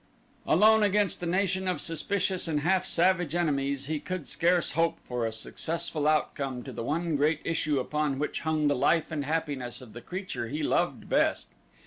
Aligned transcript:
Alone 0.47 0.81
against 0.81 1.21
a 1.21 1.27
nation 1.27 1.67
of 1.67 1.79
suspicious 1.79 2.47
and 2.47 2.61
half 2.61 2.87
savage 2.87 3.35
enemies 3.35 3.85
he 3.85 3.99
could 3.99 4.27
scarce 4.27 4.71
hope 4.71 4.97
for 5.07 5.27
a 5.27 5.31
successful 5.31 6.07
outcome 6.07 6.63
to 6.63 6.71
the 6.71 6.81
one 6.81 7.15
great 7.15 7.39
issue 7.43 7.79
upon 7.79 8.17
which 8.17 8.39
hung 8.39 8.65
the 8.65 8.75
life 8.75 9.11
and 9.11 9.25
happiness 9.25 9.79
of 9.79 9.93
the 9.93 10.01
creature 10.01 10.47
he 10.47 10.63
loved 10.63 11.07
best. 11.07 11.49